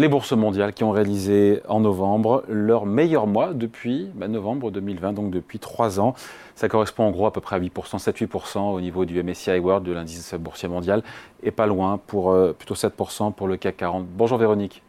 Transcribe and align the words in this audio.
les 0.00 0.08
bourses 0.08 0.32
mondiales 0.32 0.72
qui 0.72 0.82
ont 0.82 0.92
réalisé 0.92 1.60
en 1.68 1.80
novembre 1.80 2.42
leur 2.48 2.86
meilleur 2.86 3.26
mois 3.26 3.52
depuis 3.52 4.08
bah, 4.14 4.28
novembre 4.28 4.70
2020, 4.70 5.12
donc 5.12 5.30
depuis 5.30 5.58
trois 5.58 6.00
ans. 6.00 6.14
Ça 6.54 6.70
correspond 6.70 7.04
en 7.04 7.10
gros 7.10 7.26
à 7.26 7.32
peu 7.34 7.42
près 7.42 7.56
à 7.56 7.60
8%, 7.60 8.02
7-8% 8.02 8.72
au 8.72 8.80
niveau 8.80 9.04
du 9.04 9.22
MSCI 9.22 9.58
World, 9.58 9.84
de 9.84 9.92
l'indice 9.92 10.32
boursier 10.36 10.70
mondial, 10.70 11.02
et 11.42 11.50
pas 11.50 11.66
loin 11.66 12.00
pour 12.06 12.30
euh, 12.30 12.54
plutôt 12.58 12.74
7% 12.74 13.34
pour 13.34 13.46
le 13.46 13.58
CAC 13.58 13.76
40. 13.76 14.06
Bonjour 14.06 14.38
Véronique. 14.38 14.82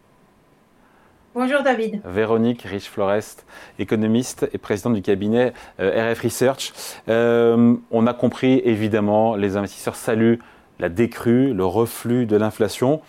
Bonjour 1.36 1.62
David. 1.62 2.00
Véronique 2.06 2.62
Rich-Florest, 2.62 3.46
économiste 3.80 4.50
et 4.54 4.58
présidente 4.58 4.94
du 4.94 5.02
cabinet 5.02 5.52
euh, 5.82 6.14
RF 6.14 6.22
Research. 6.22 6.72
Euh, 7.10 7.76
on 7.92 8.08
a 8.08 8.14
compris 8.14 8.62
évidemment, 8.64 9.36
les 9.36 9.58
investisseurs 9.58 9.96
saluent 9.96 10.40
la 10.80 10.88
décrue, 10.88 11.54
le 11.54 11.66
reflux 11.66 12.26
de 12.26 12.38
l'inflation. 12.38 13.02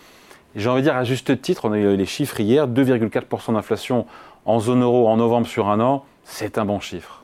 J'ai 0.55 0.69
envie 0.69 0.81
de 0.81 0.87
dire 0.87 0.95
à 0.95 1.03
juste 1.03 1.41
titre, 1.41 1.65
on 1.65 1.73
a 1.73 1.77
eu 1.77 1.95
les 1.95 2.05
chiffres 2.05 2.39
hier, 2.39 2.67
2,4% 2.67 3.53
d'inflation 3.53 4.05
en 4.45 4.59
zone 4.59 4.83
euro 4.83 5.07
en 5.07 5.17
novembre 5.17 5.47
sur 5.47 5.69
un 5.69 5.79
an, 5.79 6.05
c'est 6.23 6.57
un 6.57 6.65
bon 6.65 6.79
chiffre. 6.79 7.23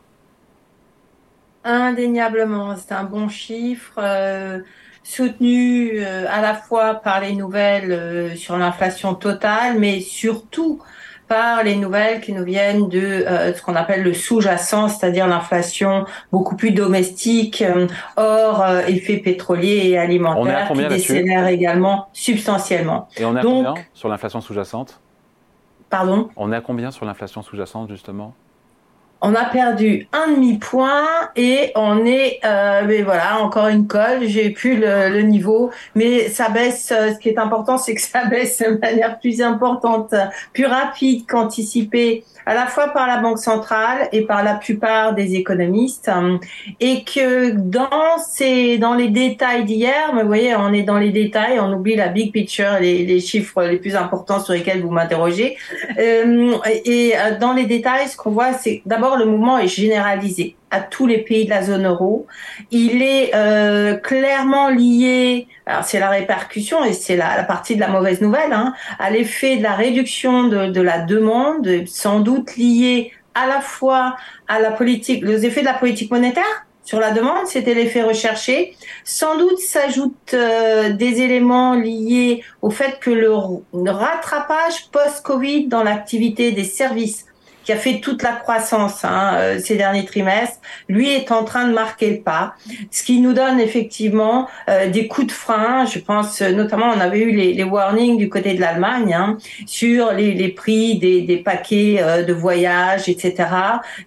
Indéniablement, 1.63 2.75
c'est 2.75 2.93
un 2.93 3.03
bon 3.03 3.29
chiffre, 3.29 3.93
euh, 3.97 4.59
soutenu 5.03 5.99
euh, 5.99 6.25
à 6.29 6.41
la 6.41 6.55
fois 6.55 6.95
par 6.95 7.21
les 7.21 7.33
nouvelles 7.33 7.91
euh, 7.91 8.35
sur 8.35 8.57
l'inflation 8.57 9.13
totale, 9.13 9.77
mais 9.77 9.99
surtout 9.99 10.81
par 11.29 11.63
les 11.63 11.75
nouvelles 11.75 12.19
qui 12.19 12.33
nous 12.33 12.43
viennent 12.43 12.89
de 12.89 12.99
euh, 12.99 13.53
ce 13.53 13.61
qu'on 13.61 13.75
appelle 13.75 14.03
le 14.03 14.13
sous-jacent, 14.13 14.89
c'est-à-dire 14.89 15.27
l'inflation 15.27 16.05
beaucoup 16.31 16.55
plus 16.55 16.71
domestique, 16.71 17.61
euh, 17.61 17.87
hors 18.17 18.63
euh, 18.63 18.81
effet 18.87 19.17
pétrolier 19.17 19.89
et 19.89 19.97
alimentaire, 19.97 20.69
qui 20.73 20.87
décélère 20.87 21.47
également 21.47 22.09
substantiellement. 22.11 23.07
Et 23.15 23.25
on 23.25 23.35
est 23.35 23.39
à 23.39 23.43
combien 23.43 23.75
sur 23.93 24.09
l'inflation 24.09 24.41
sous-jacente? 24.41 24.99
Pardon? 25.89 26.29
On 26.35 26.51
est 26.51 26.55
à 26.55 26.61
combien 26.61 26.91
sur 26.91 27.05
l'inflation 27.05 27.43
sous-jacente 27.43 27.89
justement? 27.89 28.33
On 29.21 29.35
a 29.35 29.45
perdu 29.45 30.07
un 30.13 30.33
demi-point 30.33 31.05
et 31.35 31.71
on 31.75 32.05
est, 32.05 32.39
euh, 32.45 32.83
mais 32.87 33.01
voilà, 33.01 33.41
encore 33.41 33.67
une 33.67 33.87
colle. 33.87 34.25
J'ai 34.27 34.49
plus 34.49 34.77
le, 34.77 35.09
le, 35.09 35.21
niveau, 35.21 35.71
mais 35.95 36.29
ça 36.29 36.49
baisse. 36.49 36.93
Euh, 36.95 37.13
ce 37.13 37.19
qui 37.19 37.29
est 37.29 37.37
important, 37.37 37.77
c'est 37.77 37.95
que 37.95 38.01
ça 38.09 38.25
baisse 38.25 38.59
de 38.59 38.79
manière 38.79 39.19
plus 39.19 39.41
importante, 39.41 40.13
plus 40.53 40.65
rapide 40.65 41.25
qu'anticipé 41.27 42.23
à 42.45 42.55
la 42.55 42.65
fois 42.65 42.87
par 42.87 43.05
la 43.05 43.17
Banque 43.17 43.37
centrale 43.37 44.09
et 44.11 44.21
par 44.21 44.43
la 44.43 44.55
plupart 44.55 45.13
des 45.13 45.35
économistes, 45.35 46.09
et 46.79 47.03
que 47.03 47.51
dans 47.51 48.17
ces, 48.17 48.79
dans 48.79 48.95
les 48.95 49.09
détails 49.09 49.65
d'hier, 49.65 50.11
vous 50.13 50.25
voyez, 50.25 50.55
on 50.55 50.73
est 50.73 50.81
dans 50.81 50.97
les 50.97 51.11
détails, 51.11 51.59
on 51.59 51.71
oublie 51.71 51.95
la 51.95 52.07
big 52.07 52.31
picture, 52.31 52.79
les, 52.81 53.05
les 53.05 53.19
chiffres 53.19 53.61
les 53.63 53.77
plus 53.77 53.95
importants 53.95 54.39
sur 54.39 54.53
lesquels 54.53 54.81
vous 54.81 54.89
m'interrogez, 54.89 55.57
euh, 55.99 56.57
et 56.85 57.13
euh, 57.15 57.37
dans 57.37 57.53
les 57.53 57.65
détails, 57.65 58.07
ce 58.07 58.15
qu'on 58.15 58.31
voit, 58.31 58.53
c'est 58.53 58.81
d'abord 58.85 59.17
le 59.17 59.25
mouvement 59.25 59.57
est 59.57 59.67
généralisé 59.67 60.55
à 60.71 60.79
tous 60.79 61.07
les 61.07 61.19
pays 61.19 61.45
de 61.45 61.49
la 61.49 61.63
zone 61.63 61.85
euro. 61.85 62.25
Il 62.71 63.01
est 63.01 63.31
euh, 63.35 63.95
clairement 63.95 64.69
lié, 64.69 65.47
alors 65.65 65.83
c'est 65.83 65.99
la 65.99 66.09
répercussion 66.09 66.85
et 66.85 66.93
c'est 66.93 67.17
la, 67.17 67.43
partie 67.43 67.75
de 67.75 67.81
la 67.81 67.89
mauvaise 67.89 68.21
nouvelle, 68.21 68.53
hein, 68.53 68.73
à 68.97 69.09
l'effet 69.09 69.57
de 69.57 69.63
la 69.63 69.73
réduction 69.73 70.47
de, 70.47 70.67
de, 70.67 70.81
la 70.81 70.99
demande, 70.99 71.67
sans 71.87 72.19
doute 72.19 72.55
lié 72.55 73.11
à 73.35 73.47
la 73.47 73.59
fois 73.59 74.15
à 74.47 74.59
la 74.59 74.71
politique, 74.71 75.23
les 75.23 75.45
effets 75.45 75.61
de 75.61 75.65
la 75.65 75.73
politique 75.73 76.11
monétaire 76.11 76.65
sur 76.83 76.99
la 76.99 77.11
demande, 77.11 77.45
c'était 77.45 77.75
l'effet 77.75 78.01
recherché. 78.01 78.75
Sans 79.03 79.37
doute 79.37 79.59
s'ajoutent 79.59 80.33
euh, 80.33 80.91
des 80.93 81.21
éléments 81.21 81.75
liés 81.75 82.43
au 82.61 82.71
fait 82.71 82.99
que 82.99 83.11
le 83.11 83.91
rattrapage 83.91 84.89
post-Covid 84.91 85.67
dans 85.67 85.83
l'activité 85.83 86.51
des 86.51 86.63
services 86.63 87.25
qui 87.69 87.73
a 87.73 87.77
fait 87.77 87.99
toute 87.99 88.23
la 88.23 88.31
croissance 88.31 89.05
hein, 89.05 89.35
euh, 89.35 89.59
ces 89.59 89.75
derniers 89.75 90.03
trimestres, 90.03 90.57
lui 90.87 91.07
est 91.07 91.31
en 91.31 91.43
train 91.43 91.67
de 91.67 91.73
marquer 91.73 92.09
le 92.09 92.21
pas, 92.21 92.55
ce 92.89 93.03
qui 93.03 93.21
nous 93.21 93.33
donne 93.33 93.59
effectivement 93.59 94.47
euh, 94.67 94.89
des 94.89 95.07
coups 95.07 95.27
de 95.27 95.31
frein. 95.31 95.85
Je 95.85 95.99
pense 95.99 96.41
notamment, 96.41 96.87
on 96.87 96.99
avait 96.99 97.19
eu 97.19 97.29
les, 97.29 97.53
les 97.53 97.63
warnings 97.63 98.17
du 98.17 98.27
côté 98.27 98.55
de 98.55 98.59
l'Allemagne 98.59 99.13
hein, 99.13 99.37
sur 99.67 100.13
les, 100.13 100.33
les, 100.33 100.49
prix 100.49 100.97
des, 100.97 101.21
des 101.21 101.37
paquets 101.37 101.97
euh, 102.01 102.23
de 102.23 102.33
voyage, 102.33 103.07
etc., 103.07 103.35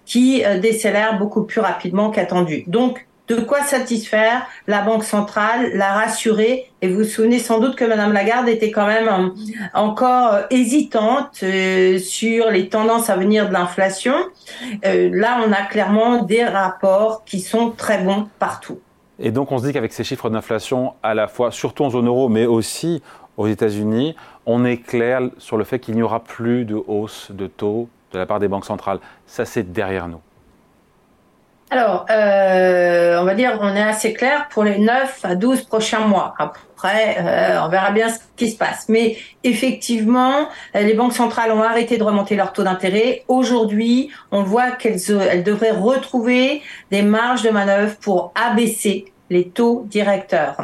qui 0.05 0.43
décélèrent 0.61 1.17
beaucoup 1.17 1.43
plus 1.43 1.61
rapidement 1.61 2.09
qu'attendu. 2.09 2.65
Donc 2.67 3.07
de 3.27 3.35
quoi 3.35 3.61
satisfaire 3.63 4.45
la 4.67 4.81
Banque 4.81 5.03
centrale, 5.03 5.71
la 5.73 5.93
rassurer. 5.93 6.69
Et 6.81 6.89
vous 6.89 6.99
vous 6.99 7.03
souvenez 7.03 7.39
sans 7.39 7.59
doute 7.59 7.75
que 7.75 7.85
Madame 7.85 8.11
Lagarde 8.11 8.49
était 8.49 8.71
quand 8.71 8.85
même 8.85 9.07
euh, 9.07 9.29
encore 9.73 10.33
euh, 10.33 10.41
hésitante 10.49 11.39
euh, 11.43 11.99
sur 11.99 12.49
les 12.49 12.67
tendances 12.67 13.09
à 13.09 13.15
venir 13.15 13.47
de 13.47 13.53
l'inflation. 13.53 14.13
là, 14.83 15.39
on 15.47 15.51
a 15.51 15.61
clairement 15.63 16.23
des 16.23 16.43
rapports 16.43 17.23
qui 17.25 17.39
sont 17.39 17.71
très 17.71 18.03
bons 18.03 18.27
partout. 18.39 18.79
Et 19.19 19.31
donc, 19.31 19.51
on 19.51 19.57
se 19.57 19.65
dit 19.65 19.73
qu'avec 19.73 19.93
ces 19.93 20.03
chiffres 20.03 20.29
d'inflation, 20.29 20.93
à 21.01 21.13
la 21.13 21.27
fois, 21.27 21.51
surtout 21.51 21.85
en 21.85 21.89
zone 21.89 22.07
euro, 22.07 22.27
mais 22.29 22.45
aussi 22.45 23.01
aux 23.37 23.47
États-Unis, 23.47 24.15
on 24.45 24.65
est 24.65 24.77
clair 24.77 25.21
sur 25.37 25.57
le 25.57 25.63
fait 25.63 25.79
qu'il 25.79 25.95
n'y 25.95 26.03
aura 26.03 26.23
plus 26.23 26.65
de 26.65 26.75
hausse 26.75 27.31
de 27.31 27.47
taux 27.47 27.87
de 28.11 28.19
la 28.19 28.25
part 28.25 28.39
des 28.39 28.47
banques 28.47 28.65
centrales. 28.65 28.99
Ça, 29.25 29.45
c'est 29.45 29.71
derrière 29.71 30.07
nous. 30.07 30.19
Alors, 31.73 32.05
euh, 32.11 33.19
on 33.19 33.25
va 33.25 33.33
dire, 33.33 33.57
on 33.59 33.75
est 33.75 33.81
assez 33.81 34.13
clair 34.13 34.47
pour 34.51 34.63
les 34.63 34.77
9 34.77 35.21
à 35.23 35.33
12 35.33 35.63
prochains 35.63 36.05
mois. 36.05 36.35
Après, 36.37 37.17
euh, 37.17 37.59
on 37.63 37.67
verra 37.67 37.89
bien 37.89 38.09
ce 38.09 38.19
qui 38.35 38.51
se 38.51 38.57
passe. 38.57 38.85
Mais 38.89 39.17
effectivement, 39.43 40.49
les 40.75 40.93
banques 40.93 41.13
centrales 41.13 41.51
ont 41.51 41.63
arrêté 41.63 41.97
de 41.97 42.03
remonter 42.03 42.35
leur 42.35 42.53
taux 42.53 42.61
d'intérêt. 42.61 43.23
Aujourd'hui, 43.27 44.11
on 44.31 44.43
voit 44.43 44.69
qu'elles 44.69 44.99
elles 45.31 45.43
devraient 45.43 45.71
retrouver 45.71 46.61
des 46.91 47.01
marges 47.01 47.41
de 47.41 47.49
manœuvre 47.49 47.95
pour 47.95 48.33
abaisser 48.35 49.05
les 49.33 49.49
taux 49.49 49.85
directeurs. 49.89 50.57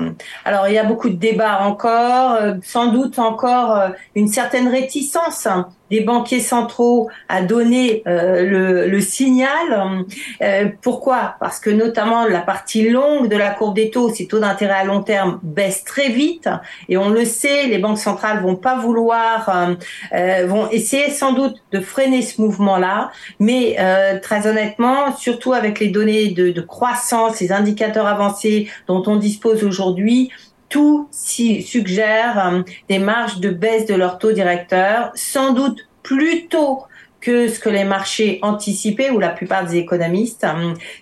Alors 0.45 0.67
il 0.67 0.75
y 0.75 0.77
a 0.77 0.83
beaucoup 0.83 1.09
de 1.09 1.15
débats 1.15 1.61
encore, 1.61 2.33
euh, 2.33 2.53
sans 2.63 2.91
doute 2.91 3.19
encore 3.19 3.75
euh, 3.75 3.89
une 4.15 4.27
certaine 4.27 4.67
réticence 4.67 5.47
des 5.89 6.01
banquiers 6.01 6.39
centraux 6.39 7.09
à 7.27 7.41
donner 7.41 8.03
euh, 8.07 8.43
le, 8.43 8.87
le, 8.87 9.01
signal. 9.01 10.05
Euh, 10.41 10.69
pourquoi? 10.81 11.35
Parce 11.39 11.59
que 11.59 11.69
notamment 11.69 12.25
la 12.25 12.41
partie 12.41 12.89
longue 12.89 13.27
de 13.29 13.35
la 13.35 13.51
courbe 13.51 13.75
des 13.75 13.89
taux, 13.89 14.09
ces 14.09 14.27
taux 14.27 14.39
d'intérêt 14.39 14.79
à 14.79 14.83
long 14.83 15.01
terme 15.01 15.39
baissent 15.43 15.83
très 15.83 16.09
vite 16.09 16.49
et 16.87 16.97
on 16.97 17.09
le 17.09 17.25
sait, 17.25 17.67
les 17.67 17.77
banques 17.77 17.97
centrales 17.97 18.41
vont 18.41 18.55
pas 18.55 18.77
vouloir, 18.77 19.49
euh, 19.49 19.75
euh 20.13 20.45
vont 20.47 20.69
essayer 20.69 21.09
sans 21.09 21.33
doute 21.33 21.55
de 21.71 21.79
freiner 21.79 22.21
ce 22.21 22.41
mouvement-là, 22.41 23.11
mais 23.39 23.75
euh, 23.79 24.19
très 24.19 24.47
honnêtement, 24.47 25.15
surtout 25.15 25.53
avec 25.53 25.79
les 25.79 25.89
données 25.89 26.29
de, 26.29 26.49
de 26.49 26.61
croissance, 26.61 27.39
les 27.39 27.51
indicateurs 27.51 28.07
avancés 28.07 28.69
dont 28.87 29.03
on 29.07 29.17
dispose 29.17 29.63
aujourd'hui, 29.63 30.31
tout 30.69 31.07
suggère 31.11 32.63
des 32.87 32.99
marges 32.99 33.39
de 33.39 33.49
baisse 33.49 33.85
de 33.85 33.95
leur 33.95 34.17
taux 34.19 34.31
directeur, 34.31 35.11
sans 35.15 35.53
doute 35.53 35.87
plus 36.03 36.47
tôt 36.47 36.83
que 37.21 37.49
ce 37.49 37.59
que 37.59 37.69
les 37.69 37.83
marchés 37.83 38.39
anticipaient 38.41 39.09
ou 39.09 39.19
la 39.19 39.29
plupart 39.29 39.65
des 39.65 39.75
économistes. 39.77 40.45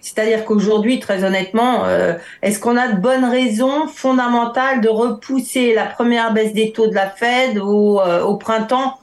C'est-à-dire 0.01 0.45
qu'aujourd'hui, 0.45 0.99
très 0.99 1.23
honnêtement, 1.23 1.85
euh, 1.85 2.13
est-ce 2.41 2.59
qu'on 2.59 2.75
a 2.75 2.87
de 2.87 2.99
bonnes 2.99 3.25
raisons 3.25 3.87
fondamentales 3.87 4.81
de 4.81 4.89
repousser 4.89 5.73
la 5.73 5.85
première 5.85 6.33
baisse 6.33 6.53
des 6.53 6.71
taux 6.71 6.87
de 6.87 6.95
la 6.95 7.09
Fed 7.09 7.57
euh, 7.57 8.21
au 8.21 8.35
printemps 8.35 8.97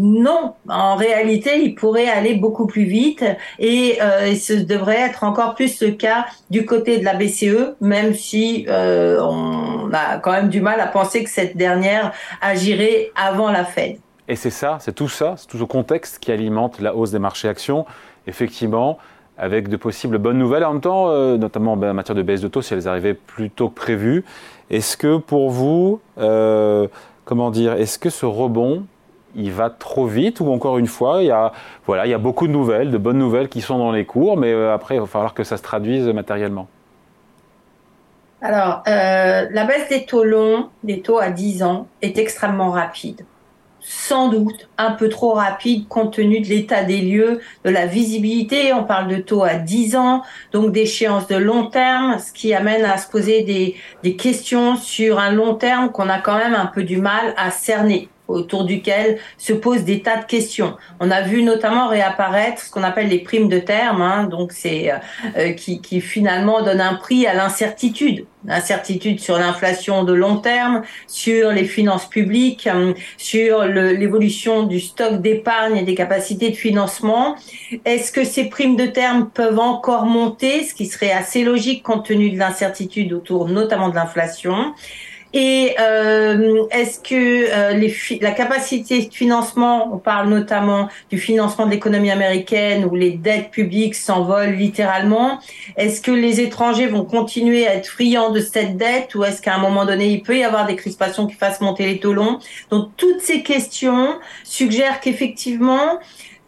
non, 0.00 0.54
en 0.68 0.96
réalité, 0.96 1.62
il 1.62 1.74
pourrait 1.74 2.08
aller 2.08 2.34
beaucoup 2.34 2.66
plus 2.66 2.84
vite 2.84 3.24
et 3.58 3.98
euh, 4.00 4.34
ce 4.34 4.54
devrait 4.54 5.00
être 5.00 5.24
encore 5.24 5.54
plus 5.54 5.82
le 5.82 5.90
cas 5.90 6.26
du 6.48 6.64
côté 6.64 6.98
de 6.98 7.04
la 7.04 7.14
BCE, 7.14 7.74
même 7.80 8.14
si 8.14 8.64
euh, 8.68 9.20
on 9.20 9.92
a 9.92 10.18
quand 10.18 10.32
même 10.32 10.48
du 10.48 10.62
mal 10.62 10.80
à 10.80 10.86
penser 10.86 11.22
que 11.22 11.30
cette 11.30 11.56
dernière 11.56 12.12
agirait 12.40 13.10
avant 13.14 13.50
la 13.50 13.64
Fed. 13.64 13.98
Et 14.26 14.36
c'est 14.36 14.50
ça, 14.50 14.78
c'est 14.80 14.94
tout 14.94 15.08
ça, 15.08 15.34
c'est 15.36 15.46
tout 15.46 15.58
ce 15.58 15.64
contexte 15.64 16.18
qui 16.18 16.32
alimente 16.32 16.80
la 16.80 16.94
hausse 16.94 17.10
des 17.10 17.18
marchés 17.18 17.48
actions, 17.48 17.84
effectivement, 18.26 18.98
avec 19.36 19.68
de 19.68 19.76
possibles 19.76 20.18
bonnes 20.18 20.38
nouvelles 20.38 20.64
en 20.64 20.72
même 20.72 20.80
temps, 20.80 21.08
euh, 21.08 21.36
notamment 21.36 21.76
ben, 21.76 21.90
en 21.90 21.94
matière 21.94 22.14
de 22.14 22.22
baisse 22.22 22.40
de 22.40 22.48
taux 22.48 22.62
si 22.62 22.72
elles 22.74 22.88
arrivaient 22.88 23.14
plus 23.14 23.50
tôt 23.50 23.68
que 23.68 23.74
prévu. 23.74 24.24
Est-ce 24.70 24.96
que 24.96 25.16
pour 25.16 25.50
vous, 25.50 26.00
euh, 26.18 26.86
comment 27.24 27.50
dire, 27.50 27.72
est-ce 27.72 27.98
que 27.98 28.10
ce 28.10 28.24
rebond, 28.24 28.84
il 29.34 29.52
va 29.52 29.70
trop 29.70 30.06
vite 30.06 30.40
ou 30.40 30.50
encore 30.50 30.78
une 30.78 30.86
fois, 30.86 31.22
il 31.22 31.26
y 31.26 31.30
a, 31.30 31.52
voilà, 31.86 32.06
il 32.06 32.10
y 32.10 32.14
a 32.14 32.18
beaucoup 32.18 32.46
de 32.46 32.52
nouvelles, 32.52 32.90
de 32.90 32.98
bonnes 32.98 33.18
nouvelles 33.18 33.48
qui 33.48 33.60
sont 33.60 33.78
dans 33.78 33.92
les 33.92 34.04
cours, 34.04 34.36
mais 34.36 34.52
euh, 34.52 34.74
après, 34.74 34.96
il 34.96 35.00
va 35.00 35.06
falloir 35.06 35.34
que 35.34 35.44
ça 35.44 35.56
se 35.56 35.62
traduise 35.62 36.06
matériellement. 36.08 36.68
Alors, 38.42 38.82
euh, 38.88 39.46
la 39.50 39.64
baisse 39.64 39.88
des 39.88 40.06
taux 40.06 40.24
longs, 40.24 40.70
des 40.82 41.00
taux 41.00 41.18
à 41.18 41.30
10 41.30 41.62
ans, 41.62 41.88
est 42.00 42.18
extrêmement 42.18 42.70
rapide. 42.70 43.26
Sans 43.82 44.28
doute 44.28 44.68
un 44.76 44.92
peu 44.92 45.08
trop 45.08 45.32
rapide 45.32 45.88
compte 45.88 46.14
tenu 46.14 46.40
de 46.40 46.46
l'état 46.46 46.84
des 46.84 47.00
lieux, 47.00 47.40
de 47.64 47.70
la 47.70 47.86
visibilité. 47.86 48.72
On 48.72 48.84
parle 48.84 49.08
de 49.08 49.16
taux 49.16 49.42
à 49.42 49.54
10 49.54 49.96
ans, 49.96 50.22
donc 50.52 50.72
d'échéances 50.72 51.26
de 51.28 51.36
long 51.36 51.66
terme, 51.66 52.18
ce 52.18 52.32
qui 52.32 52.54
amène 52.54 52.84
à 52.84 52.98
se 52.98 53.08
poser 53.08 53.42
des 54.02 54.16
questions 54.16 54.76
sur 54.76 55.18
un 55.18 55.32
long 55.32 55.54
terme 55.54 55.90
qu'on 55.90 56.08
a 56.08 56.18
quand 56.18 56.36
même 56.36 56.54
un 56.54 56.66
peu 56.66 56.82
du 56.82 56.98
mal 56.98 57.34
à 57.36 57.50
cerner 57.50 58.08
autour 58.30 58.64
duquel 58.64 59.18
se 59.38 59.52
posent 59.52 59.84
des 59.84 60.02
tas 60.02 60.18
de 60.18 60.24
questions. 60.24 60.76
On 61.00 61.10
a 61.10 61.22
vu 61.22 61.42
notamment 61.42 61.88
réapparaître 61.88 62.62
ce 62.62 62.70
qu'on 62.70 62.82
appelle 62.82 63.08
les 63.08 63.20
primes 63.20 63.48
de 63.48 63.58
terme, 63.58 64.02
hein, 64.02 64.24
donc 64.24 64.52
c'est 64.52 64.92
euh, 65.36 65.52
qui, 65.52 65.80
qui 65.80 66.00
finalement 66.00 66.62
donne 66.62 66.80
un 66.80 66.94
prix 66.94 67.26
à 67.26 67.34
l'incertitude 67.34 68.26
incertitude 68.48 69.20
sur 69.20 69.38
l'inflation 69.38 70.04
de 70.04 70.12
long 70.12 70.36
terme, 70.36 70.82
sur 71.06 71.52
les 71.52 71.64
finances 71.64 72.08
publiques, 72.08 72.66
euh, 72.66 72.94
sur 73.16 73.64
l'évolution 73.64 74.64
du 74.64 74.80
stock 74.80 75.20
d'épargne 75.20 75.76
et 75.76 75.82
des 75.82 75.94
capacités 75.94 76.50
de 76.50 76.56
financement. 76.56 77.36
Est-ce 77.84 78.12
que 78.12 78.24
ces 78.24 78.48
primes 78.48 78.76
de 78.76 78.86
terme 78.86 79.28
peuvent 79.32 79.58
encore 79.58 80.06
monter, 80.06 80.64
ce 80.64 80.74
qui 80.74 80.86
serait 80.86 81.12
assez 81.12 81.44
logique 81.44 81.82
compte 81.82 82.06
tenu 82.06 82.30
de 82.30 82.38
l'incertitude 82.38 83.12
autour 83.12 83.48
notamment 83.48 83.88
de 83.88 83.94
l'inflation? 83.94 84.74
Et 85.32 85.76
euh, 85.78 86.64
est-ce 86.70 86.98
que 86.98 87.14
euh, 87.14 87.72
les 87.72 87.94
la 88.20 88.32
capacité 88.32 89.06
de 89.06 89.14
financement, 89.14 89.94
on 89.94 89.98
parle 89.98 90.28
notamment 90.28 90.88
du 91.08 91.18
financement 91.18 91.66
de 91.66 91.70
l'économie 91.70 92.10
américaine 92.10 92.84
où 92.84 92.96
les 92.96 93.12
dettes 93.12 93.50
publiques 93.50 93.94
s'envolent 93.94 94.54
littéralement, 94.54 95.38
est-ce 95.76 96.00
que 96.00 96.10
les 96.10 96.40
étrangers 96.40 96.88
vont 96.88 97.04
continuer 97.04 97.66
à 97.68 97.74
être 97.76 97.86
friands 97.86 98.30
de 98.30 98.40
cette 98.40 98.76
dette 98.76 99.14
ou 99.14 99.22
est-ce 99.22 99.40
qu'à 99.40 99.54
un 99.54 99.58
moment 99.58 99.84
donné 99.84 100.08
il 100.08 100.22
peut 100.22 100.36
y 100.36 100.42
avoir 100.42 100.66
des 100.66 100.74
crispations 100.74 101.26
qui 101.28 101.34
fassent 101.34 101.60
monter 101.60 101.86
les 101.86 102.00
taux 102.00 102.12
longs? 102.12 102.40
Donc 102.70 102.88
toutes 102.96 103.20
ces 103.20 103.42
questions 103.42 104.18
suggèrent 104.42 105.00
qu'effectivement 105.00 106.00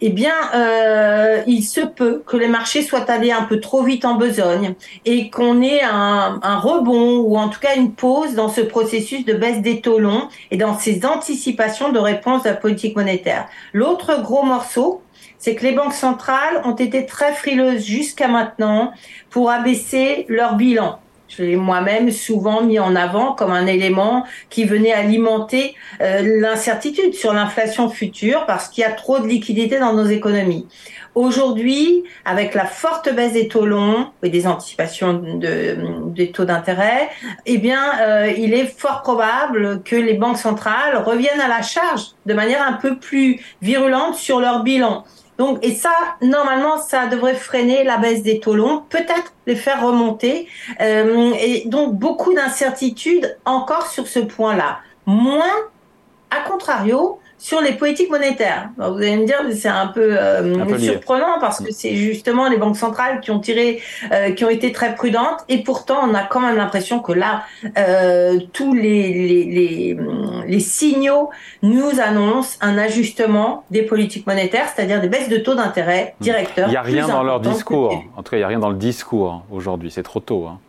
eh 0.04 0.10
bien, 0.10 0.34
euh, 0.54 1.43
il 1.46 1.62
se 1.62 1.81
peut 1.81 2.25
que 2.26 2.37
les 2.37 2.49
marchés 2.49 2.82
soient 2.82 3.08
allés 3.08 3.31
un 3.31 3.44
peu 3.44 3.60
trop 3.60 3.84
vite 3.84 4.04
en 4.04 4.16
besogne 4.16 4.75
et 5.04 5.31
qu'on 5.31 5.62
ait 5.62 5.82
un, 5.82 6.40
un, 6.43 6.58
rebond 6.58 7.20
ou 7.20 7.37
en 7.38 7.49
tout 7.49 7.60
cas 7.60 7.76
une 7.76 7.93
pause 7.93 8.34
dans 8.34 8.49
ce 8.49 8.62
processus 8.62 9.25
de 9.25 9.32
baisse 9.32 9.62
des 9.62 9.81
taux 9.81 10.00
longs 10.00 10.28
et 10.50 10.56
dans 10.56 10.76
ces 10.76 11.06
anticipations 11.06 11.93
de 11.93 12.00
réponse 12.00 12.43
de 12.43 12.49
la 12.49 12.56
politique 12.56 12.96
monétaire. 12.96 13.46
L'autre 13.72 14.20
gros 14.20 14.43
morceau, 14.43 15.02
c'est 15.38 15.54
que 15.54 15.62
les 15.62 15.72
banques 15.72 15.94
centrales 15.94 16.62
ont 16.64 16.75
été 16.75 17.06
très 17.06 17.32
frileuses 17.32 17.84
jusqu'à 17.84 18.26
maintenant 18.26 18.93
pour 19.31 19.50
abaisser 19.50 20.26
leur 20.28 20.56
bilan. 20.56 20.98
Je 21.37 21.43
l'ai 21.43 21.56
moi-même 21.56 22.11
souvent 22.11 22.62
mis 22.62 22.79
en 22.79 22.94
avant 22.94 23.32
comme 23.32 23.52
un 23.52 23.67
élément 23.67 24.26
qui 24.50 24.64
venait 24.64 24.93
alimenter 24.93 25.75
euh, 26.02 26.40
l'incertitude 26.40 27.14
sur 27.14 27.32
l'inflation 27.32 27.88
future 27.88 28.44
parce 28.46 28.69
qu'il 28.69 28.82
y 28.82 28.84
a 28.84 28.93
trop 28.93 29.19
de 29.19 29.26
liquidités 29.26 29.79
dans 29.79 29.94
nos 29.94 30.05
économies. 30.05 30.67
Aujourd'hui, 31.14 32.05
avec 32.26 32.55
la 32.55 32.67
forte 32.67 33.14
baisse 33.14 33.32
des 33.32 33.49
taux 33.49 33.64
longs 33.64 34.08
et 34.23 34.29
des 34.29 34.46
anticipations 34.46 35.14
de, 35.14 35.76
des 36.08 36.32
taux 36.32 36.44
d'intérêt, 36.44 37.08
eh 37.46 37.58
bien, 37.58 37.81
euh, 38.00 38.32
il 38.37 38.52
est 38.52 38.67
fort 38.67 39.02
probable 39.02 39.82
que 39.82 39.96
les 39.96 40.14
banques 40.14 40.38
centrales 40.38 40.96
reviennent 40.99 41.40
à 41.40 41.49
la 41.49 41.62
charge 41.62 42.08
de 42.26 42.34
manière 42.34 42.62
un 42.62 42.75
peu 42.75 42.99
plus 42.99 43.40
virulente 43.62 44.17
sur 44.17 44.40
leur 44.40 44.62
bilan. 44.62 45.05
Donc, 45.38 45.58
et 45.64 45.75
ça, 45.75 45.94
normalement, 46.20 46.79
ça 46.79 47.06
devrait 47.06 47.34
freiner 47.34 47.84
la 47.84 47.96
baisse 47.96 48.23
des 48.23 48.38
taux 48.38 48.55
longs, 48.55 48.84
peut-être 48.88 49.32
les 49.46 49.56
faire 49.56 49.84
remonter. 49.84 50.46
Euh, 50.81 51.32
et 51.40 51.64
donc, 51.67 51.94
beaucoup 51.94 52.34
d'incertitudes 52.34 53.38
encore 53.44 53.87
sur 53.87 54.06
ce 54.06 54.20
point-là. 54.20 54.81
Moins, 55.06 55.55
à 56.31 56.49
contrario, 56.49 57.19
sur 57.42 57.60
les 57.60 57.72
politiques 57.72 58.08
monétaires. 58.08 58.70
vous 58.76 58.98
allez 58.98 59.16
me 59.16 59.26
dire, 59.26 59.42
c'est 59.50 59.66
un 59.66 59.88
peu, 59.88 60.16
euh, 60.16 60.78
surprenant 60.78 61.40
parce 61.40 61.60
que 61.60 61.72
c'est 61.72 61.96
justement 61.96 62.48
les 62.48 62.56
banques 62.56 62.76
centrales 62.76 63.18
qui 63.18 63.32
ont 63.32 63.40
tiré, 63.40 63.80
euh, 64.12 64.30
qui 64.30 64.44
ont 64.44 64.48
été 64.48 64.70
très 64.70 64.94
prudentes, 64.94 65.40
et 65.48 65.64
pourtant 65.64 66.08
on 66.08 66.14
a 66.14 66.22
quand 66.22 66.38
même 66.38 66.54
l'impression 66.56 67.00
que 67.00 67.10
là, 67.10 67.42
euh, 67.76 68.38
tous 68.52 68.74
les, 68.74 69.12
les, 69.12 69.44
les, 69.44 69.98
les, 70.46 70.60
signaux 70.60 71.30
nous 71.64 72.00
annoncent 72.00 72.58
un 72.60 72.78
ajustement 72.78 73.64
des 73.72 73.82
politiques 73.82 74.28
monétaires, 74.28 74.68
c'est-à-dire 74.72 75.00
des 75.00 75.08
baisses 75.08 75.28
de 75.28 75.38
taux 75.38 75.56
d'intérêt 75.56 76.14
directeurs. 76.20 76.68
Il 76.68 76.70
n'y 76.70 76.76
a 76.76 76.82
rien 76.82 77.08
dans 77.08 77.24
leur 77.24 77.40
discours. 77.40 78.04
En 78.16 78.22
tout 78.22 78.30
cas, 78.30 78.36
il 78.36 78.40
n'y 78.40 78.44
a 78.44 78.48
rien 78.48 78.60
dans 78.60 78.70
le 78.70 78.76
discours 78.76 79.42
aujourd'hui. 79.50 79.90
C'est 79.90 80.04
trop 80.04 80.20
tôt. 80.20 80.46
Hein. 80.46 80.60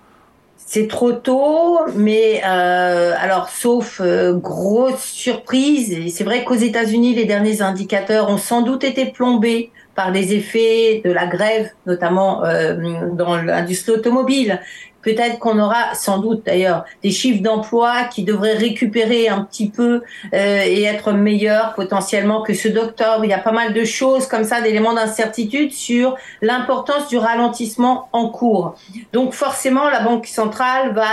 C'est 0.74 0.88
trop 0.88 1.12
tôt, 1.12 1.82
mais 1.96 2.42
euh, 2.44 3.14
alors 3.20 3.50
sauf 3.50 4.02
euh, 4.04 4.34
grosse 4.34 5.04
surprise, 5.04 5.96
c'est 6.12 6.24
vrai 6.24 6.44
qu'aux 6.44 6.56
États-Unis, 6.56 7.14
les 7.14 7.26
derniers 7.26 7.62
indicateurs 7.62 8.28
ont 8.28 8.40
sans 8.40 8.64
doute 8.64 8.84
été 8.84 9.06
plombés 9.06 9.70
par 9.94 10.10
les 10.10 10.34
effets 10.34 11.04
de 11.06 11.12
la 11.12 11.28
grève, 11.28 11.70
notamment 11.86 12.44
euh, 12.44 13.12
dans 13.12 13.38
l'industrie 13.38 13.92
automobile, 13.92 14.62
Peut-être 15.04 15.40
qu'on 15.40 15.60
aura 15.60 15.94
sans 15.96 16.18
doute 16.18 16.46
d'ailleurs 16.46 16.86
des 17.04 17.12
chiffres 17.12 17.44
d'emploi 17.44 18.06
qui 18.06 18.24
devraient 18.24 18.56
récupérer 18.56 19.28
un 19.28 19.42
petit 19.42 19.70
peu 19.70 20.02
euh, 20.34 20.64
et 20.66 20.84
être 20.84 21.12
meilleurs 21.12 21.74
potentiellement 21.76 22.42
que 22.42 22.54
ceux 22.54 22.72
d'octobre. 22.72 23.24
Il 23.24 23.30
y 23.30 23.34
a 23.34 23.40
pas 23.40 23.52
mal 23.52 23.74
de 23.74 23.84
choses 23.84 24.28
comme 24.28 24.44
ça, 24.44 24.62
d'éléments 24.62 24.94
d'incertitude 24.94 25.72
sur 25.74 26.16
l'importance 26.42 27.08
du 27.10 27.18
ralentissement 27.18 28.08
en 28.14 28.30
cours. 28.30 28.76
Donc 29.12 29.34
forcément, 29.34 29.90
la 29.90 30.00
Banque 30.00 30.28
centrale 30.28 30.94
va 30.94 31.06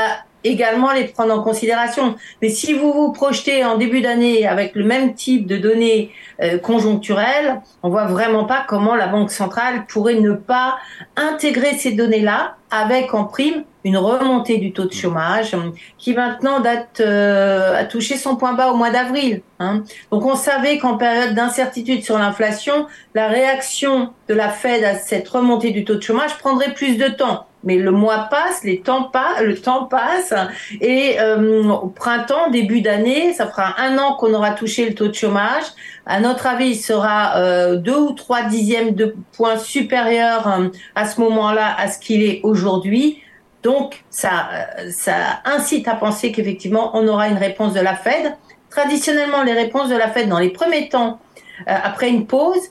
également 0.44 0.92
les 0.92 1.04
prendre 1.04 1.34
en 1.34 1.42
considération. 1.42 2.14
Mais 2.42 2.48
si 2.48 2.72
vous 2.72 2.92
vous 2.92 3.12
projetez 3.12 3.64
en 3.64 3.76
début 3.76 4.00
d'année 4.00 4.46
avec 4.46 4.74
le 4.74 4.84
même 4.84 5.14
type 5.14 5.46
de 5.46 5.56
données 5.56 6.10
euh, 6.42 6.58
conjoncturelles, 6.58 7.60
on 7.82 7.90
voit 7.90 8.06
vraiment 8.06 8.44
pas 8.44 8.64
comment 8.66 8.94
la 8.94 9.06
Banque 9.06 9.30
centrale 9.30 9.86
pourrait 9.86 10.20
ne 10.20 10.32
pas 10.32 10.78
intégrer 11.16 11.74
ces 11.74 11.92
données-là 11.92 12.56
avec 12.70 13.14
en 13.14 13.24
prime 13.24 13.64
une 13.84 13.96
remontée 13.96 14.58
du 14.58 14.72
taux 14.72 14.84
de 14.84 14.92
chômage 14.92 15.56
qui 15.98 16.12
maintenant 16.12 16.60
date 16.60 17.00
euh, 17.00 17.76
a 17.76 17.84
touché 17.84 18.16
son 18.16 18.36
point 18.36 18.52
bas 18.52 18.70
au 18.70 18.76
mois 18.76 18.90
d'avril. 18.90 19.42
Hein. 19.58 19.82
Donc 20.10 20.24
on 20.24 20.36
savait 20.36 20.78
qu'en 20.78 20.96
période 20.96 21.34
d'incertitude 21.34 22.04
sur 22.04 22.18
l'inflation, 22.18 22.86
la 23.14 23.28
réaction 23.28 24.12
de 24.28 24.34
la 24.34 24.50
Fed 24.50 24.84
à 24.84 24.94
cette 24.94 25.28
remontée 25.28 25.70
du 25.70 25.84
taux 25.84 25.94
de 25.94 26.02
chômage 26.02 26.36
prendrait 26.38 26.74
plus 26.74 26.96
de 26.96 27.08
temps. 27.08 27.46
Mais 27.62 27.76
le 27.76 27.90
mois 27.90 28.28
passe, 28.30 28.64
les 28.64 28.80
temps 28.80 29.04
pas, 29.04 29.42
le 29.42 29.56
temps 29.56 29.84
passe, 29.84 30.32
et 30.80 31.20
euh, 31.20 31.68
au 31.68 31.88
printemps, 31.88 32.48
début 32.50 32.80
d'année, 32.80 33.34
ça 33.34 33.46
fera 33.46 33.78
un 33.80 33.98
an 33.98 34.14
qu'on 34.14 34.32
aura 34.32 34.52
touché 34.52 34.88
le 34.88 34.94
taux 34.94 35.08
de 35.08 35.14
chômage. 35.14 35.64
À 36.06 36.20
notre 36.20 36.46
avis, 36.46 36.70
il 36.70 36.76
sera 36.76 37.36
euh, 37.36 37.76
deux 37.76 37.98
ou 37.98 38.12
trois 38.12 38.44
dixièmes 38.44 38.94
de 38.94 39.14
points 39.32 39.58
supérieurs 39.58 40.48
euh, 40.48 40.68
à 40.94 41.06
ce 41.06 41.20
moment-là 41.20 41.74
à 41.78 41.88
ce 41.88 41.98
qu'il 41.98 42.22
est 42.22 42.40
aujourd'hui. 42.44 43.22
Donc, 43.62 44.04
ça, 44.08 44.48
ça 44.90 45.40
incite 45.44 45.86
à 45.86 45.94
penser 45.94 46.32
qu'effectivement, 46.32 46.92
on 46.94 47.06
aura 47.06 47.28
une 47.28 47.36
réponse 47.36 47.74
de 47.74 47.80
la 47.80 47.94
Fed. 47.94 48.34
Traditionnellement, 48.70 49.42
les 49.42 49.52
réponses 49.52 49.90
de 49.90 49.96
la 49.96 50.08
Fed 50.08 50.30
dans 50.30 50.38
les 50.38 50.48
premiers 50.48 50.88
temps, 50.88 51.20
après 51.66 52.08
une 52.08 52.26
pause, 52.26 52.70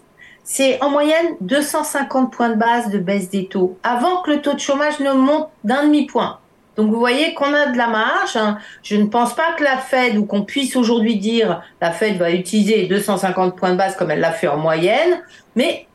c'est 0.51 0.81
en 0.83 0.89
moyenne 0.89 1.35
250 1.41 2.33
points 2.33 2.49
de 2.49 2.55
base 2.55 2.89
de 2.89 2.97
baisse 2.97 3.29
des 3.29 3.45
taux 3.45 3.77
avant 3.83 4.23
que 4.23 4.31
le 4.31 4.41
taux 4.41 4.55
de 4.55 4.59
chômage 4.59 4.99
ne 4.99 5.11
monte 5.11 5.49
d'un 5.63 5.83
demi-point. 5.83 6.39
Donc 6.75 6.89
vous 6.89 6.97
voyez 6.97 7.35
qu'on 7.35 7.53
a 7.53 7.67
de 7.67 7.77
la 7.77 7.85
marge. 7.85 8.35
Hein. 8.35 8.57
Je 8.81 8.95
ne 8.95 9.05
pense 9.05 9.35
pas 9.35 9.53
que 9.55 9.63
la 9.63 9.77
Fed 9.77 10.17
ou 10.17 10.25
qu'on 10.25 10.41
puisse 10.41 10.75
aujourd'hui 10.75 11.17
dire 11.17 11.61
la 11.79 11.91
Fed 11.91 12.17
va 12.17 12.31
utiliser 12.31 12.87
250 12.87 13.55
points 13.55 13.73
de 13.73 13.77
base 13.77 13.95
comme 13.95 14.09
elle 14.09 14.21
l'a 14.21 14.31
fait 14.31 14.47
en 14.47 14.57
moyenne, 14.57 15.21
mais 15.55 15.85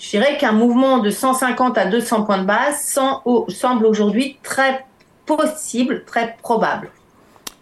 je 0.00 0.10
dirais 0.10 0.36
qu'un 0.38 0.52
mouvement 0.52 0.98
de 0.98 1.10
150 1.10 1.78
à 1.78 1.86
200 1.86 2.24
points 2.24 2.38
de 2.38 2.46
base 2.46 2.98
semble 3.48 3.86
aujourd'hui 3.86 4.38
très 4.42 4.86
possible, 5.24 6.02
très 6.04 6.36
probable 6.42 6.90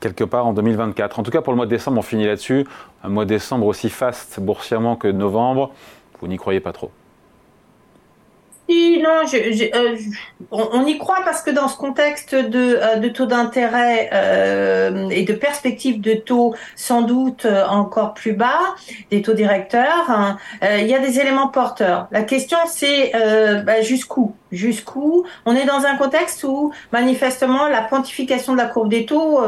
quelque 0.00 0.24
part 0.24 0.46
en 0.46 0.52
2024. 0.52 1.18
En 1.18 1.22
tout 1.22 1.30
cas, 1.30 1.40
pour 1.40 1.52
le 1.52 1.56
mois 1.56 1.66
de 1.66 1.70
décembre, 1.70 1.98
on 1.98 2.02
finit 2.02 2.26
là-dessus. 2.26 2.66
Un 3.02 3.08
mois 3.08 3.24
de 3.24 3.30
décembre 3.30 3.66
aussi 3.66 3.88
faste 3.88 4.40
boursièrement 4.40 4.96
que 4.96 5.08
novembre. 5.08 5.72
Vous 6.20 6.28
n'y 6.28 6.36
croyez 6.36 6.60
pas 6.60 6.72
trop 6.72 6.90
non, 8.68 9.24
euh, 9.32 9.96
on, 10.50 10.86
y 10.86 10.98
croit 10.98 11.20
parce 11.24 11.42
que 11.42 11.50
dans 11.50 11.68
ce 11.68 11.76
contexte 11.76 12.34
de, 12.34 12.78
euh, 12.80 13.10
taux 13.10 13.26
d'intérêt 13.26 14.10
euh, 14.12 15.08
et 15.08 15.24
de 15.24 15.32
perspectives 15.32 16.00
de 16.00 16.14
taux 16.14 16.54
sans 16.76 17.02
doute 17.02 17.46
encore 17.68 18.14
plus 18.14 18.32
bas, 18.32 18.74
des 19.10 19.22
taux 19.22 19.32
directeurs, 19.32 20.10
hein, 20.10 20.36
il 20.62 20.86
y 20.86 20.94
a 20.94 20.98
des 20.98 21.18
éléments 21.20 21.48
porteurs. 21.48 22.08
La 22.10 22.22
question 22.22 22.58
c'est 22.66 23.12
bah, 23.64 23.80
jusqu'où? 23.82 24.34
Jusqu'où? 24.52 25.24
On 25.46 25.54
est 25.54 25.66
dans 25.66 25.84
un 25.84 25.96
contexte 25.96 26.44
où 26.44 26.72
manifestement 26.92 27.68
la 27.68 27.82
quantification 27.82 28.52
de 28.52 28.58
la 28.58 28.66
courbe 28.66 28.88
des 28.88 29.06
taux 29.06 29.40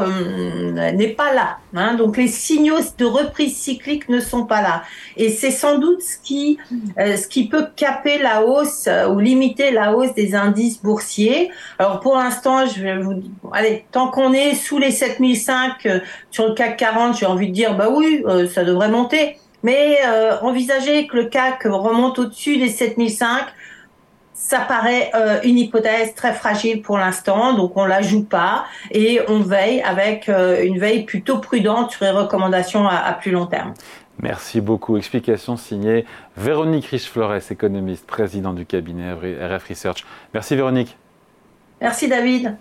n'est 0.73 1.13
pas 1.15 1.33
là. 1.33 1.57
Hein, 1.73 1.95
donc 1.95 2.17
les 2.17 2.27
signaux 2.27 2.79
de 2.97 3.05
reprise 3.05 3.57
cyclique 3.57 4.09
ne 4.09 4.19
sont 4.19 4.45
pas 4.45 4.61
là. 4.61 4.83
Et 5.17 5.29
c'est 5.29 5.51
sans 5.51 5.77
doute 5.77 6.01
ce 6.01 6.17
qui, 6.17 6.57
ce 6.97 7.27
qui 7.27 7.47
peut 7.47 7.67
caper 7.75 8.17
la 8.17 8.43
hausse 8.43 8.89
ou 9.09 9.19
limiter 9.19 9.71
la 9.71 9.95
hausse 9.95 10.13
des 10.13 10.35
indices 10.35 10.81
boursiers. 10.81 11.51
Alors 11.79 11.99
pour 11.99 12.15
l'instant, 12.15 12.65
je 12.65 12.81
vais 12.81 12.97
vous 12.97 13.21
allez, 13.53 13.85
tant 13.91 14.09
qu'on 14.09 14.33
est 14.33 14.55
sous 14.55 14.77
les 14.77 14.91
7005 14.91 15.85
euh, 15.85 15.99
sur 16.29 16.47
le 16.47 16.53
CAC 16.53 16.77
40, 16.77 17.17
j'ai 17.17 17.25
envie 17.25 17.47
de 17.47 17.53
dire 17.53 17.75
bah 17.75 17.89
oui, 17.89 18.23
euh, 18.25 18.47
ça 18.47 18.63
devrait 18.63 18.89
monter. 18.89 19.37
Mais 19.63 19.99
euh, 20.05 20.39
envisager 20.41 21.07
que 21.07 21.17
le 21.17 21.25
CAC 21.25 21.63
remonte 21.65 22.17
au-dessus 22.17 22.57
des 22.57 22.69
7005, 22.69 23.45
ça 24.41 24.59
paraît 24.59 25.11
euh, 25.15 25.39
une 25.43 25.57
hypothèse 25.57 26.13
très 26.15 26.33
fragile 26.33 26.81
pour 26.81 26.97
l'instant, 26.97 27.53
donc 27.53 27.77
on 27.77 27.85
la 27.85 28.01
joue 28.01 28.23
pas 28.23 28.65
et 28.89 29.21
on 29.29 29.39
veille 29.39 29.81
avec 29.81 30.27
euh, 30.27 30.65
une 30.65 30.79
veille 30.79 31.05
plutôt 31.05 31.37
prudente 31.37 31.91
sur 31.91 32.03
les 32.03 32.11
recommandations 32.11 32.87
à, 32.87 33.13
plus 33.13 33.31
long 33.31 33.45
terme. 33.45 33.73
Merci 34.19 34.59
beaucoup. 34.59 34.97
Explication 34.97 35.55
signée 35.57 36.05
Véronique 36.35 36.87
Riche-Flores, 36.87 37.51
économiste, 37.51 38.05
présidente 38.07 38.55
du 38.55 38.65
cabinet 38.65 39.13
RF 39.13 39.69
Research. 39.69 40.03
Merci 40.33 40.55
Véronique. 40.55 40.97
Merci 41.79 42.07
David. 42.07 42.57